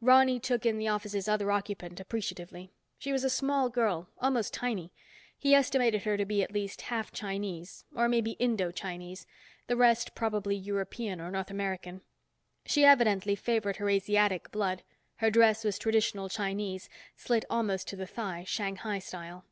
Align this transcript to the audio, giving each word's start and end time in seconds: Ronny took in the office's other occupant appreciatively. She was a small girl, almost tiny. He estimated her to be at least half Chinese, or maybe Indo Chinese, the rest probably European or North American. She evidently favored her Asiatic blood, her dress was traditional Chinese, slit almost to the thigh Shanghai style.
Ronny 0.00 0.38
took 0.38 0.64
in 0.64 0.78
the 0.78 0.86
office's 0.86 1.26
other 1.26 1.50
occupant 1.50 1.98
appreciatively. 1.98 2.70
She 2.96 3.10
was 3.10 3.24
a 3.24 3.28
small 3.28 3.68
girl, 3.68 4.08
almost 4.18 4.54
tiny. 4.54 4.92
He 5.36 5.52
estimated 5.52 6.04
her 6.04 6.16
to 6.16 6.24
be 6.24 6.44
at 6.44 6.52
least 6.52 6.82
half 6.82 7.10
Chinese, 7.10 7.84
or 7.92 8.08
maybe 8.08 8.36
Indo 8.38 8.70
Chinese, 8.70 9.26
the 9.66 9.74
rest 9.76 10.14
probably 10.14 10.54
European 10.54 11.20
or 11.20 11.28
North 11.32 11.50
American. 11.50 12.02
She 12.64 12.84
evidently 12.84 13.34
favored 13.34 13.78
her 13.78 13.88
Asiatic 13.88 14.52
blood, 14.52 14.84
her 15.16 15.28
dress 15.28 15.64
was 15.64 15.76
traditional 15.76 16.28
Chinese, 16.28 16.88
slit 17.16 17.44
almost 17.50 17.88
to 17.88 17.96
the 17.96 18.06
thigh 18.06 18.44
Shanghai 18.46 19.00
style. 19.00 19.44